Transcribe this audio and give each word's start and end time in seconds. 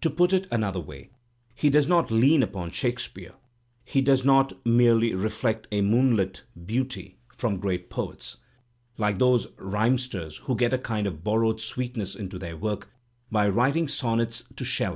To 0.00 0.10
put 0.10 0.32
it 0.32 0.48
another 0.50 0.80
way, 0.80 1.10
he 1.54 1.70
does 1.70 1.86
not 1.86 2.10
lean 2.10 2.42
upon 2.42 2.72
Shakespeare; 2.72 3.34
he 3.84 4.00
does 4.00 4.24
not 4.24 4.52
merely 4.66 5.14
reflect 5.14 5.68
a 5.70 5.80
moonlight 5.80 6.42
beauty 6.66 7.18
from 7.36 7.58
great 7.58 7.88
poets, 7.88 8.38
like 8.98 9.20
those 9.20 9.46
rhymsters 9.56 10.38
who 10.38 10.56
get 10.56 10.72
a 10.72 10.76
kind 10.78 11.06
of 11.06 11.22
borrowed 11.22 11.60
sweet 11.60 11.96
ness 11.96 12.16
into 12.16 12.36
their 12.36 12.56
work 12.56 12.90
by 13.30 13.48
writing 13.48 13.86
soimets 13.86 14.42
to 14.56 14.64
Shelley. 14.64 14.92